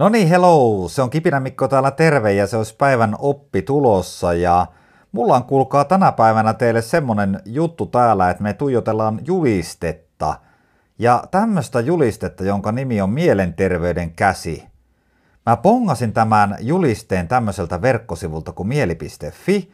No 0.00 0.08
niin, 0.08 0.28
hello! 0.28 0.88
Se 0.88 1.02
on 1.02 1.10
Kipinä 1.10 1.40
Mikko 1.40 1.68
täällä 1.68 1.90
terve 1.90 2.32
ja 2.32 2.46
se 2.46 2.56
olisi 2.56 2.76
päivän 2.76 3.16
oppi 3.18 3.62
tulossa 3.62 4.34
ja 4.34 4.66
mulla 5.12 5.36
on 5.36 5.44
kuulkaa 5.44 5.84
tänä 5.84 6.12
päivänä 6.12 6.54
teille 6.54 6.82
semmonen 6.82 7.40
juttu 7.44 7.86
täällä, 7.86 8.30
että 8.30 8.42
me 8.42 8.52
tuijotellaan 8.52 9.20
julistetta 9.26 10.34
ja 10.98 11.24
tämmöistä 11.30 11.80
julistetta, 11.80 12.44
jonka 12.44 12.72
nimi 12.72 13.00
on 13.00 13.10
Mielenterveyden 13.10 14.10
käsi. 14.10 14.64
Mä 15.46 15.56
pongasin 15.56 16.12
tämän 16.12 16.56
julisteen 16.60 17.28
tämmöiseltä 17.28 17.82
verkkosivulta 17.82 18.52
kuin 18.52 18.68
mieli.fi 18.68 19.72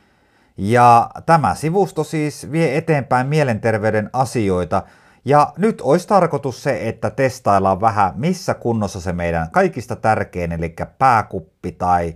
ja 0.57 1.11
tämä 1.27 1.55
sivusto 1.55 2.05
siis 2.05 2.53
vie 2.53 2.77
eteenpäin 2.77 3.27
mielenterveyden 3.27 4.11
asioita– 4.13 4.83
ja 5.27 5.53
nyt 5.57 5.81
olisi 5.81 6.09
tarkoitus 6.09 6.63
se, 6.63 6.89
että 6.89 7.11
testaillaan 7.11 7.81
vähän, 7.81 8.13
missä 8.17 8.55
kunnossa 8.55 9.01
se 9.01 9.13
meidän 9.13 9.51
kaikista 9.51 9.97
tärkein, 9.97 10.53
eli 10.53 10.75
pääkuppi 10.99 11.73
tai 11.73 12.15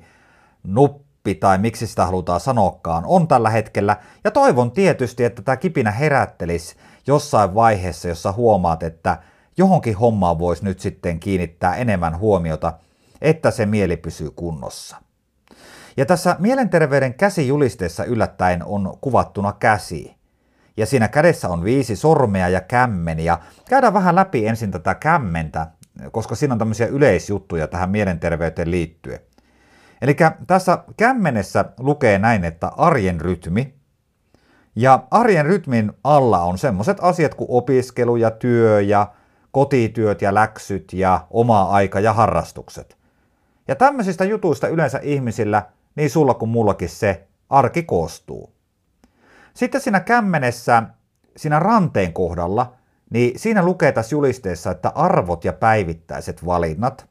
nuppi 0.62 1.34
tai 1.34 1.58
miksi 1.58 1.86
sitä 1.86 2.06
halutaan 2.06 2.40
sanoakaan, 2.40 3.04
on 3.06 3.28
tällä 3.28 3.50
hetkellä. 3.50 3.96
Ja 4.24 4.30
toivon 4.30 4.70
tietysti, 4.70 5.24
että 5.24 5.42
tämä 5.42 5.56
kipinä 5.56 5.90
herättelisi 5.90 6.76
jossain 7.06 7.54
vaiheessa, 7.54 8.08
jossa 8.08 8.32
huomaat, 8.32 8.82
että 8.82 9.18
johonkin 9.56 9.96
hommaan 9.96 10.38
voisi 10.38 10.64
nyt 10.64 10.80
sitten 10.80 11.20
kiinnittää 11.20 11.76
enemmän 11.76 12.18
huomiota, 12.18 12.72
että 13.20 13.50
se 13.50 13.66
mieli 13.66 13.96
pysyy 13.96 14.30
kunnossa. 14.30 14.96
Ja 15.96 16.06
tässä 16.06 16.36
mielenterveyden 16.38 17.14
käsijulisteessa 17.14 18.04
yllättäen 18.04 18.64
on 18.64 18.98
kuvattuna 19.00 19.52
käsi 19.52 20.19
ja 20.80 20.86
siinä 20.86 21.08
kädessä 21.08 21.48
on 21.48 21.64
viisi 21.64 21.96
sormea 21.96 22.48
ja 22.48 22.60
kämmen, 22.60 23.20
ja 23.20 23.38
käydään 23.68 23.94
vähän 23.94 24.14
läpi 24.14 24.46
ensin 24.46 24.70
tätä 24.70 24.94
kämmentä, 24.94 25.66
koska 26.12 26.34
siinä 26.34 26.54
on 26.54 26.58
tämmöisiä 26.58 26.86
yleisjuttuja 26.86 27.68
tähän 27.68 27.90
mielenterveyteen 27.90 28.70
liittyen. 28.70 29.20
Eli 30.02 30.16
tässä 30.46 30.78
kämmenessä 30.96 31.64
lukee 31.78 32.18
näin, 32.18 32.44
että 32.44 32.68
arjen 32.68 33.20
rytmi, 33.20 33.74
ja 34.76 35.06
arjen 35.10 35.46
rytmin 35.46 35.92
alla 36.04 36.40
on 36.40 36.58
semmoiset 36.58 36.98
asiat 37.00 37.34
kuin 37.34 37.50
opiskelu 37.50 38.16
ja 38.16 38.30
työ 38.30 38.80
ja 38.80 39.12
kotityöt 39.52 40.22
ja 40.22 40.34
läksyt 40.34 40.92
ja 40.92 41.26
oma 41.30 41.62
aika 41.62 42.00
ja 42.00 42.12
harrastukset. 42.12 42.96
Ja 43.68 43.76
tämmöisistä 43.76 44.24
jutuista 44.24 44.68
yleensä 44.68 45.00
ihmisillä, 45.02 45.62
niin 45.94 46.10
sulla 46.10 46.34
kuin 46.34 46.48
mullakin 46.48 46.88
se 46.88 47.26
arki 47.50 47.82
koostuu. 47.82 48.59
Sitten 49.54 49.80
siinä 49.80 50.00
kämmenessä, 50.00 50.82
siinä 51.36 51.58
ranteen 51.58 52.12
kohdalla, 52.12 52.72
niin 53.10 53.38
siinä 53.38 53.64
lukee 53.64 53.92
tässä 53.92 54.14
julisteessa, 54.14 54.70
että 54.70 54.92
arvot 54.94 55.44
ja 55.44 55.52
päivittäiset 55.52 56.46
valinnat. 56.46 57.08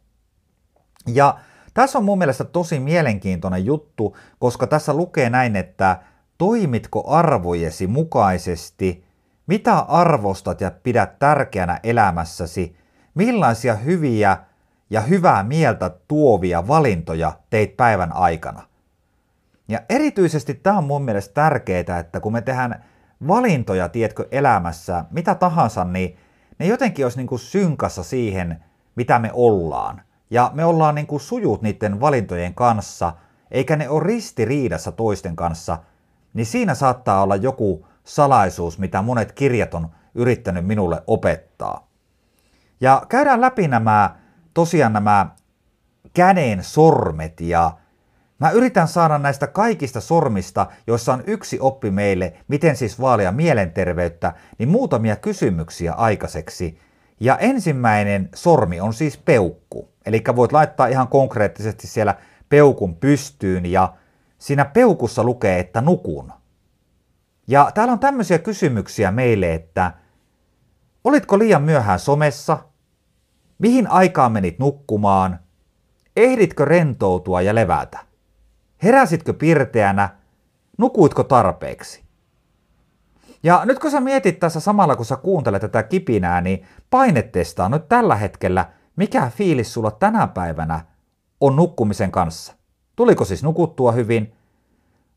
Ja 1.07 1.39
tässä 1.73 1.97
on 1.97 2.05
mun 2.05 2.17
mielestä 2.17 2.43
tosi 2.43 2.79
mielenkiintoinen 2.79 3.65
juttu, 3.65 4.17
koska 4.39 4.67
tässä 4.67 4.93
lukee 4.93 5.29
näin, 5.29 5.55
että 5.55 5.99
toimitko 6.37 7.03
arvojesi 7.07 7.87
mukaisesti, 7.87 9.05
mitä 9.47 9.77
arvostat 9.77 10.61
ja 10.61 10.71
pidät 10.71 11.19
tärkeänä 11.19 11.79
elämässäsi, 11.83 12.75
millaisia 13.15 13.75
hyviä 13.75 14.37
ja 14.89 15.01
hyvää 15.01 15.43
mieltä 15.43 15.91
tuovia 16.07 16.67
valintoja 16.67 17.31
teit 17.49 17.77
päivän 17.77 18.15
aikana. 18.15 18.68
Ja 19.69 19.79
erityisesti 19.89 20.53
tämä 20.53 20.77
on 20.77 20.83
mun 20.83 21.03
mielestä 21.03 21.33
tärkeää, 21.33 21.99
että 21.99 22.19
kun 22.19 22.33
me 22.33 22.41
tehdään 22.41 22.83
valintoja, 23.27 23.89
tiedätkö, 23.89 24.27
elämässä, 24.31 25.05
mitä 25.11 25.35
tahansa, 25.35 25.83
niin 25.83 26.17
ne 26.59 26.65
jotenkin 26.65 27.05
olisi 27.05 27.17
niin 27.17 27.27
kuin 27.27 27.39
synkassa 27.39 28.03
siihen, 28.03 28.63
mitä 28.95 29.19
me 29.19 29.29
ollaan. 29.33 30.01
Ja 30.29 30.51
me 30.53 30.65
ollaan 30.65 30.95
niin 30.95 31.07
kuin 31.07 31.19
sujut 31.19 31.61
niiden 31.61 31.99
valintojen 31.99 32.55
kanssa, 32.55 33.13
eikä 33.51 33.75
ne 33.75 33.89
ole 33.89 34.03
ristiriidassa 34.03 34.91
toisten 34.91 35.35
kanssa, 35.35 35.77
niin 36.33 36.45
siinä 36.45 36.75
saattaa 36.75 37.23
olla 37.23 37.35
joku 37.35 37.87
salaisuus, 38.03 38.79
mitä 38.79 39.01
monet 39.01 39.31
kirjat 39.31 39.73
on 39.73 39.89
yrittänyt 40.15 40.65
minulle 40.65 41.03
opettaa. 41.07 41.87
Ja 42.81 43.05
käydään 43.09 43.41
läpi 43.41 43.67
nämä, 43.67 44.15
tosiaan 44.53 44.93
nämä 44.93 45.29
käden 46.13 46.63
sormet 46.63 47.41
ja 47.41 47.71
Mä 48.39 48.49
yritän 48.49 48.87
saada 48.87 49.17
näistä 49.17 49.47
kaikista 49.47 50.01
sormista, 50.01 50.67
joissa 50.87 51.13
on 51.13 51.23
yksi 51.27 51.57
oppi 51.61 51.91
meille, 51.91 52.33
miten 52.47 52.75
siis 52.75 53.01
vaalia 53.01 53.31
mielenterveyttä, 53.31 54.33
niin 54.57 54.69
muutamia 54.69 55.15
kysymyksiä 55.15 55.93
aikaiseksi. 55.93 56.79
Ja 57.19 57.37
ensimmäinen 57.37 58.29
sormi 58.35 58.79
on 58.79 58.93
siis 58.93 59.17
peukku. 59.17 59.89
Eli 60.05 60.23
voit 60.35 60.51
laittaa 60.51 60.87
ihan 60.87 61.07
konkreettisesti 61.07 61.87
siellä 61.87 62.15
peukun 62.49 62.95
pystyyn 62.95 63.65
ja 63.65 63.93
siinä 64.37 64.65
peukussa 64.65 65.23
lukee, 65.23 65.59
että 65.59 65.81
nukun. 65.81 66.33
Ja 67.47 67.71
täällä 67.73 67.91
on 67.91 67.99
tämmöisiä 67.99 68.39
kysymyksiä 68.39 69.11
meille, 69.11 69.53
että 69.53 69.91
olitko 71.03 71.39
liian 71.39 71.63
myöhään 71.63 71.99
somessa? 71.99 72.57
Mihin 73.59 73.87
aikaan 73.87 74.31
menit 74.31 74.59
nukkumaan? 74.59 75.39
Ehditkö 76.15 76.65
rentoutua 76.65 77.41
ja 77.41 77.55
levätä? 77.55 78.08
Heräsitkö 78.83 79.33
pirteänä? 79.33 80.09
Nukuitko 80.77 81.23
tarpeeksi? 81.23 82.03
Ja 83.43 83.61
nyt 83.65 83.79
kun 83.79 83.91
sä 83.91 84.01
mietit 84.01 84.39
tässä 84.39 84.59
samalla, 84.59 84.95
kun 84.95 85.05
sä 85.05 85.15
kuuntelet 85.15 85.61
tätä 85.61 85.83
kipinää, 85.83 86.41
niin 86.41 86.65
painetestaa 86.89 87.69
nyt 87.69 87.89
tällä 87.89 88.15
hetkellä, 88.15 88.65
mikä 88.95 89.31
fiilis 89.35 89.73
sulla 89.73 89.91
tänä 89.91 90.27
päivänä 90.27 90.85
on 91.41 91.55
nukkumisen 91.55 92.11
kanssa. 92.11 92.53
Tuliko 92.95 93.25
siis 93.25 93.43
nukuttua 93.43 93.91
hyvin? 93.91 94.35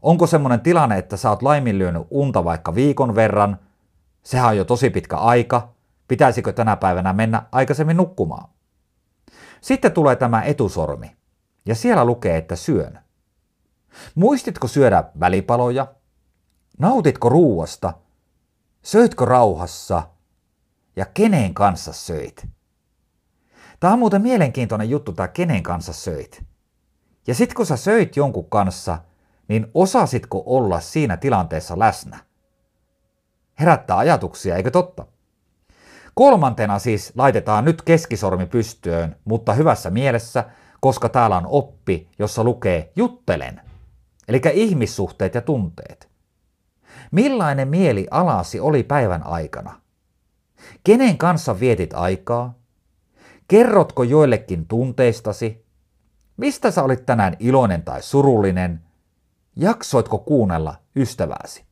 Onko 0.03 0.27
semmoinen 0.27 0.61
tilanne, 0.61 0.99
että 0.99 1.17
sä 1.17 1.31
oot 1.31 1.43
laiminlyönyt 1.43 2.07
unta 2.11 2.45
vaikka 2.45 2.75
viikon 2.75 3.15
verran? 3.15 3.59
Sehän 4.23 4.49
on 4.49 4.57
jo 4.57 4.65
tosi 4.65 4.91
pitkä 4.91 5.17
aika. 5.17 5.69
Pitäisikö 6.09 6.53
tänä 6.53 6.77
päivänä 6.77 7.13
mennä 7.13 7.43
aikaisemmin 7.53 7.97
nukkumaan? 7.97 8.49
Sitten 9.61 9.93
tulee 9.93 10.17
tämä 10.17 10.43
etusormi. 10.43 11.17
Ja 11.67 11.75
siellä 11.75 12.05
lukee, 12.05 12.37
että 12.37 12.57
syön. 12.57 12.99
Muistitko 14.15 14.69
syödä 14.69 15.05
välipaloja? 15.21 15.87
Nautitko 16.79 17.29
ruuasta? 17.29 17.93
Söitkö 18.83 19.25
rauhassa? 19.25 20.03
Ja 20.97 21.07
kenen 21.07 21.55
kanssa 21.55 21.93
söit? 21.93 22.47
Tämä 23.81 23.93
on 23.93 23.99
muuten 23.99 24.23
mielenkiintoinen 24.23 24.91
juttu, 24.91 25.13
tämä 25.13 25.29
kenen 25.29 25.63
kanssa 25.63 25.93
söit. 25.93 26.45
Ja 27.27 27.35
sit 27.35 27.55
kun 27.55 27.67
sä 27.67 27.77
söit 27.77 28.17
jonkun 28.17 28.51
kanssa, 28.51 28.99
niin 29.49 29.67
osasitko 29.75 30.43
olla 30.47 30.81
siinä 30.81 31.17
tilanteessa 31.17 31.79
läsnä? 31.79 32.19
Herättää 33.61 33.99
ajatuksia, 33.99 34.57
eikö 34.57 34.71
totta? 34.71 35.07
Kolmantena 36.15 36.79
siis 36.79 37.13
laitetaan 37.17 37.65
nyt 37.65 37.83
keskisormi 37.83 38.47
pystyön, 38.47 39.17
mutta 39.25 39.53
hyvässä 39.53 39.91
mielessä, 39.91 40.45
koska 40.81 41.09
täällä 41.09 41.37
on 41.37 41.47
oppi, 41.47 42.09
jossa 42.19 42.45
lukee 42.45 42.93
juttelen– 42.97 43.61
Eli 44.33 44.41
ihmissuhteet 44.53 45.35
ja 45.35 45.41
tunteet. 45.41 46.09
Millainen 47.11 47.69
mieli 47.69 48.07
alasi 48.11 48.61
oli 48.61 48.83
päivän 48.83 49.27
aikana? 49.27 49.81
Kenen 50.85 51.19
kanssa 51.19 51.61
vietit 51.61 51.95
aikaa? 51.95 52.55
Kerrotko 53.49 54.03
joillekin 54.03 54.67
tunteistasi? 54.67 55.67
Mistä 56.37 56.71
sä 56.71 56.83
olit 56.83 57.07
tänään 57.07 57.37
iloinen 57.39 57.83
tai 57.83 58.03
surullinen? 58.03 58.81
Jaksoitko 59.57 60.19
kuunnella 60.19 60.75
ystävääsi? 60.97 61.65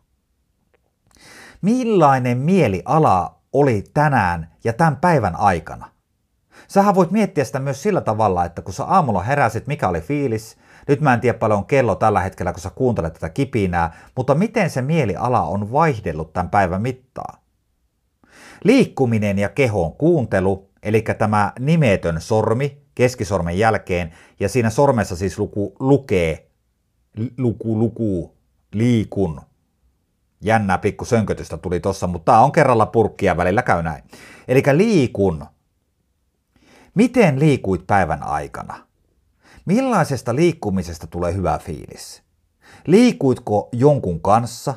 Millainen 1.62 2.38
mieliala 2.38 3.40
oli 3.52 3.84
tänään 3.94 4.52
ja 4.64 4.72
tämän 4.72 4.96
päivän 4.96 5.36
aikana? 5.36 5.90
Sähän 6.68 6.94
voit 6.94 7.10
miettiä 7.10 7.44
sitä 7.44 7.58
myös 7.58 7.82
sillä 7.82 8.00
tavalla, 8.00 8.44
että 8.44 8.62
kun 8.62 8.74
sä 8.74 8.84
aamulla 8.84 9.22
heräsit, 9.22 9.66
mikä 9.66 9.88
oli 9.88 10.00
fiilis, 10.00 10.56
nyt 10.88 11.00
mä 11.00 11.14
en 11.14 11.20
tiedä 11.20 11.38
paljon 11.38 11.58
on 11.58 11.66
kello 11.66 11.94
tällä 11.94 12.20
hetkellä, 12.20 12.52
kun 12.52 12.60
sä 12.60 12.70
kuuntelet 12.70 13.12
tätä 13.12 13.28
kipinää, 13.28 13.96
mutta 14.16 14.34
miten 14.34 14.70
se 14.70 14.82
mieliala 14.82 15.42
on 15.42 15.72
vaihdellut 15.72 16.32
tämän 16.32 16.50
päivän 16.50 16.82
mittaan? 16.82 17.40
Liikkuminen 18.64 19.38
ja 19.38 19.48
kehon 19.48 19.92
kuuntelu, 19.92 20.70
eli 20.82 21.04
tämä 21.18 21.52
nimetön 21.58 22.20
sormi 22.20 22.82
keskisormen 22.94 23.58
jälkeen, 23.58 24.12
ja 24.40 24.48
siinä 24.48 24.70
sormessa 24.70 25.16
siis 25.16 25.38
luku, 25.38 25.76
lukee, 25.80 26.50
luku, 27.38 27.78
luku, 27.78 28.34
liikun. 28.72 29.40
Jännää 30.40 30.78
pikku 30.78 31.04
sönkötystä 31.04 31.56
tuli 31.56 31.80
tossa, 31.80 32.06
mutta 32.06 32.32
tämä 32.32 32.44
on 32.44 32.52
kerralla 32.52 32.86
purkkia 32.86 33.36
välillä 33.36 33.62
käy 33.62 33.82
näin. 33.82 34.04
Eli 34.48 34.62
liikun. 34.72 35.46
Miten 36.94 37.40
liikuit 37.40 37.86
päivän 37.86 38.22
aikana? 38.22 38.89
Millaisesta 39.64 40.34
liikkumisesta 40.34 41.06
tulee 41.06 41.34
hyvä 41.34 41.58
fiilis? 41.58 42.22
Liikuitko 42.86 43.68
jonkun 43.72 44.20
kanssa? 44.20 44.74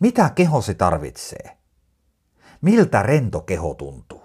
Mitä 0.00 0.30
kehosi 0.34 0.74
tarvitsee? 0.74 1.58
Miltä 2.60 3.02
rento 3.02 3.40
keho 3.40 3.74
tuntuu? 3.74 4.22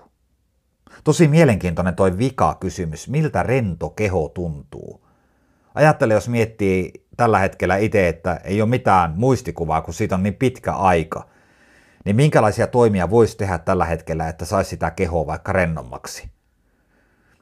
Tosi 1.04 1.28
mielenkiintoinen 1.28 1.96
toi 1.96 2.18
vika-kysymys, 2.18 3.10
miltä 3.10 3.44
rento 3.44 3.90
keho 3.90 4.30
tuntuu. 4.30 5.06
Ajattele, 5.76 6.14
jos 6.14 6.30
miettii 6.30 7.06
tällä 7.18 7.40
hetkellä 7.40 7.78
itse, 7.78 8.08
että 8.08 8.42
ei 8.44 8.62
ole 8.62 8.69
mitään 8.69 9.14
muistikuvaa, 9.16 9.81
kun 9.81 9.94
siitä 9.94 10.16
on 10.16 10.24
niin 10.24 10.36
pitkä 10.36 10.74
aika, 10.74 11.28
niin 12.06 12.16
minkälaisia 12.16 12.68
toimia 12.68 13.10
voisi 13.10 13.38
tehdä 13.38 13.58
tällä 13.58 13.86
hetkellä, 13.86 14.28
että 14.28 14.46
saisi 14.46 14.69
sitä 14.69 14.92
kehoa 14.92 15.28
vaikka 15.28 15.52
rennommaksi? 15.52 16.30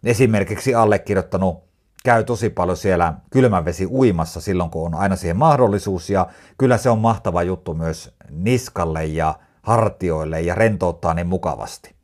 Esimerkiksi 0.04 0.76
allekirjoittanut 0.76 1.71
käy 2.04 2.24
tosi 2.24 2.50
paljon 2.50 2.78
siellä 2.78 3.14
kylmänvesi 3.30 3.86
uimassa 3.86 4.42
silloin, 4.42 4.70
kun 4.70 4.86
on 4.86 4.96
aina 4.96 5.16
siihen 5.16 5.38
mahdollisuus, 5.38 6.10
ja 6.10 6.28
kyllä 6.58 6.78
se 6.78 6.90
on 6.90 7.00
mahtava 7.00 7.44
juttu 7.44 7.74
myös 7.74 8.16
niskalle 8.30 9.06
ja 9.06 9.40
hartioille 9.64 10.42
ja 10.42 10.56
rentouttaa 10.56 11.14
niin 11.14 11.28
mukavasti. 11.28 11.96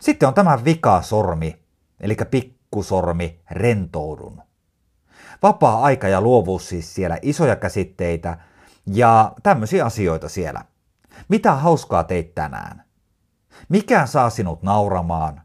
Sitten 0.00 0.28
on 0.28 0.34
tämä 0.34 0.64
vikasormi, 0.64 1.62
eli 2.00 2.16
pikkusormi, 2.30 3.40
rentoudun. 3.50 4.42
Vapaa-aika 5.42 6.08
ja 6.08 6.20
luovuus 6.20 6.68
siis 6.68 6.94
siellä, 6.94 7.18
isoja 7.22 7.56
käsitteitä 7.56 8.38
ja 8.86 9.32
tämmöisiä 9.42 9.84
asioita 9.84 10.28
siellä. 10.28 10.64
Mitä 11.28 11.52
hauskaa 11.54 12.04
teit 12.04 12.34
tänään? 12.34 12.84
Mikä 13.68 14.06
saa 14.06 14.30
sinut 14.30 14.62
nauramaan? 14.62 15.40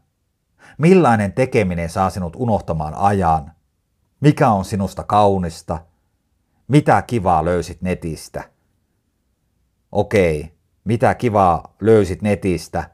Millainen 0.78 1.32
tekeminen 1.32 1.90
saa 1.90 2.10
sinut 2.10 2.36
unohtamaan 2.36 2.94
ajan? 2.94 3.52
Mikä 4.22 4.50
on 4.50 4.64
sinusta 4.64 5.02
kaunista? 5.02 5.78
Mitä 6.68 7.02
kivaa 7.02 7.44
löysit 7.44 7.82
netistä? 7.82 8.44
Okei, 9.92 10.52
mitä 10.84 11.14
kivaa 11.14 11.74
löysit 11.80 12.22
netistä? 12.22 12.90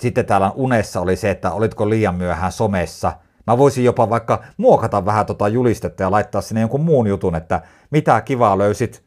Sitten 0.00 0.26
täällä 0.26 0.50
unessa 0.50 1.00
oli 1.00 1.16
se, 1.16 1.30
että 1.30 1.52
olitko 1.52 1.90
liian 1.90 2.14
myöhään 2.14 2.52
somessa. 2.52 3.12
Mä 3.46 3.58
voisin 3.58 3.84
jopa 3.84 4.10
vaikka 4.10 4.44
muokata 4.56 5.04
vähän 5.04 5.26
tota 5.26 5.48
julistetta 5.48 6.02
ja 6.02 6.10
laittaa 6.10 6.40
sinne 6.40 6.60
jonkun 6.60 6.84
muun 6.84 7.06
jutun, 7.06 7.36
että 7.36 7.62
mitä 7.90 8.20
kivaa 8.20 8.58
löysit 8.58 9.04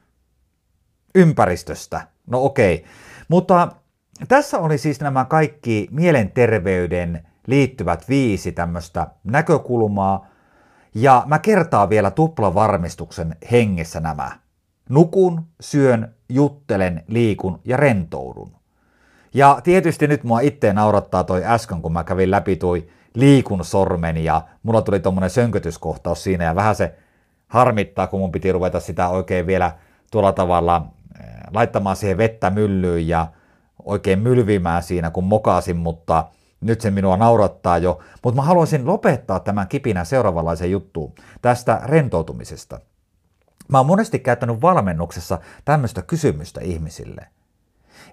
ympäristöstä. 1.16 2.08
No 2.28 2.44
okei. 2.44 2.86
Mutta 3.28 3.68
tässä 4.28 4.60
oli 4.60 4.78
siis 4.78 5.00
nämä 5.00 5.26
kaikki 5.26 5.88
mielenterveyden 5.92 7.28
liittyvät 7.48 8.10
viisi 8.10 8.52
tämmöistä 8.52 9.08
näkökulmaa, 9.24 10.33
ja 10.96 11.24
mä 11.26 11.40
kertaan 11.40 11.90
vielä 11.90 12.12
tuplavarmistuksen 12.12 13.36
hengessä 13.52 14.00
nämä. 14.00 14.32
Nukun, 14.90 15.46
syön, 15.62 16.16
juttelen, 16.30 17.04
liikun 17.08 17.60
ja 17.66 17.78
rentoudun. 17.78 18.52
Ja 19.34 19.60
tietysti 19.64 20.08
nyt 20.08 20.24
mua 20.24 20.40
itse 20.40 20.74
naurattaa 20.74 21.24
toi 21.24 21.46
äsken, 21.46 21.82
kun 21.82 21.94
mä 21.94 22.04
kävin 22.04 22.32
läpi 22.32 22.56
toi 22.56 22.88
liikun 23.14 23.66
sormen 23.66 24.18
ja 24.18 24.42
mulla 24.64 24.82
tuli 24.82 25.00
tommonen 25.00 25.30
sönkötyskohtaus 25.30 26.24
siinä 26.24 26.44
ja 26.44 26.56
vähän 26.56 26.76
se 26.76 26.96
harmittaa, 27.48 28.08
kun 28.08 28.20
mun 28.20 28.32
piti 28.32 28.52
ruveta 28.52 28.80
sitä 28.80 29.10
oikein 29.10 29.48
vielä 29.48 29.72
tuolla 30.12 30.32
tavalla 30.32 30.88
eh, 31.20 31.26
laittamaan 31.54 31.96
siihen 31.96 32.18
vettä 32.18 32.50
myllyyn 32.50 33.08
ja 33.08 33.28
oikein 33.84 34.20
mylvimään 34.20 34.84
siinä, 34.84 35.10
kun 35.10 35.24
mokasin, 35.24 35.78
mutta 35.78 36.26
nyt 36.64 36.82
se 36.82 36.92
minua 36.92 37.18
naurattaa 37.18 37.78
jo, 37.78 38.00
mutta 38.24 38.42
mä 38.42 38.46
haluaisin 38.46 38.86
lopettaa 38.86 39.40
tämän 39.40 39.68
kipinän 39.68 40.06
seuraavanlaisen 40.06 40.72
juttuun 40.72 41.14
tästä 41.42 41.82
rentoutumisesta. 41.84 42.80
Mä 43.68 43.78
oon 43.78 43.86
monesti 43.86 44.20
käyttänyt 44.20 44.62
valmennuksessa 44.62 45.40
tämmöistä 45.66 46.02
kysymystä 46.02 46.62
ihmisille, 46.62 47.28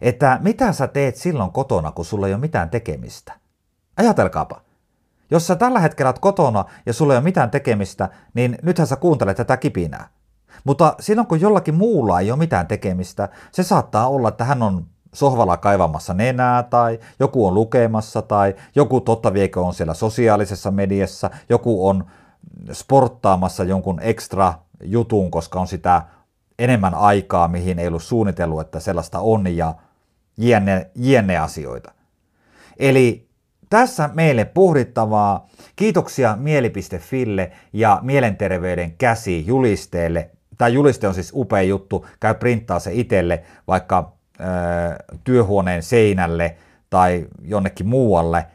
että 0.01 0.39
mitä 0.43 0.73
sä 0.73 0.89
teet 0.89 1.17
silloin 1.17 1.53
kotona, 1.53 1.93
kun 1.93 2.05
sulla 2.05 2.27
ei 2.27 2.33
ole 2.33 2.41
mitään 2.41 2.71
tekemistä? 2.71 3.33
Ajatelkaapa, 3.97 4.61
jos 5.31 5.47
sä 5.47 5.57
tällä 5.57 5.81
hetkellä 5.81 6.09
oot 6.09 6.19
kotona 6.19 6.65
ja 6.87 6.93
sulla 6.93 7.13
ei 7.13 7.19
ole 7.19 7.25
mitään 7.25 7.51
tekemistä, 7.51 8.09
niin 8.35 8.59
nythän 8.63 8.87
sä 8.87 8.97
kuuntelet 8.97 9.37
tätä 9.37 9.57
kipinää. 9.57 10.09
Mutta 10.65 10.95
silloin 11.01 11.27
kun 11.27 11.41
jollakin 11.41 11.75
muulla 11.75 12.21
ei 12.21 12.31
ole 12.31 12.39
mitään 12.39 12.67
tekemistä, 12.67 13.29
se 13.53 13.63
saattaa 13.63 14.09
olla, 14.09 14.29
että 14.29 14.45
hän 14.45 14.63
on 14.63 14.87
sohvalla 15.15 15.57
kaivamassa 15.57 16.15
nenää 16.15 16.63
tai 16.63 16.99
joku 17.21 17.47
on 17.47 17.55
lukemassa 17.55 18.23
tai 18.23 18.55
joku 18.75 19.01
totta 19.01 19.33
viekö 19.33 19.61
on 19.61 19.75
siellä 19.75 19.95
sosiaalisessa 19.95 20.71
mediassa, 20.71 21.31
joku 21.49 21.89
on 21.89 22.05
sporttaamassa 22.73 23.65
jonkun 23.65 24.01
ekstra 24.03 24.55
jutun, 24.83 25.31
koska 25.31 25.61
on 25.61 25.67
sitä 25.67 26.03
enemmän 26.59 26.95
aikaa, 26.95 27.49
mihin 27.49 27.79
ei 27.79 27.89
ollut 27.89 28.03
suunnitellut, 28.03 28.61
että 28.61 28.81
sellaista 28.81 29.19
on 29.19 29.57
ja 29.57 29.75
jienne, 30.39 30.91
jienne 30.95 31.39
asioita. 31.39 31.93
Eli 32.79 33.31
tässä 33.71 34.11
meille 34.15 34.45
pohdittavaa. 34.45 35.49
Kiitoksia 35.77 36.37
Mieli.fille 36.37 37.53
ja 37.73 37.99
Mielenterveyden 38.03 38.93
käsi 38.93 39.47
julisteelle. 39.47 40.31
Tämä 40.59 40.69
juliste 40.69 41.09
on 41.09 41.15
siis 41.15 41.33
upea 41.35 41.63
juttu, 41.63 42.07
käy 42.21 42.35
printtaa 42.35 42.79
se 42.79 42.91
itselle, 42.93 43.43
vaikka 43.69 44.13
työhuoneen 45.25 45.83
seinälle 45.83 46.57
tai 46.91 47.27
jonnekin 47.43 47.89
muualle 47.89 48.47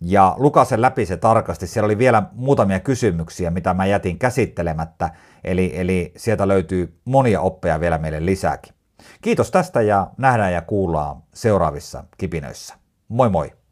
ja 0.00 0.34
lukasen 0.38 0.82
läpi 0.82 1.06
se 1.06 1.16
tarkasti. 1.16 1.66
Siellä 1.66 1.86
oli 1.86 1.98
vielä 1.98 2.22
muutamia 2.32 2.80
kysymyksiä, 2.80 3.50
mitä 3.50 3.74
mä 3.74 3.86
jätin 3.86 4.18
käsittelemättä, 4.18 5.10
eli, 5.44 5.72
eli 5.74 6.12
sieltä 6.16 6.48
löytyy 6.48 7.00
monia 7.04 7.40
oppeja 7.40 7.80
vielä 7.80 7.98
meille 7.98 8.26
lisääkin. 8.26 8.74
Kiitos 9.22 9.50
tästä 9.50 9.82
ja 9.82 10.10
nähdään 10.18 10.52
ja 10.52 10.62
kuullaan 10.62 11.22
seuraavissa 11.34 12.04
kipinöissä. 12.18 12.74
Moi 13.08 13.30
moi! 13.30 13.63